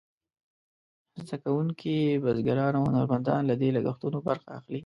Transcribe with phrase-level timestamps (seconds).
[1.27, 1.93] زده کوونکي،
[2.23, 4.79] بزګران او هنرمندان له دې لګښتونو برخه اخلي.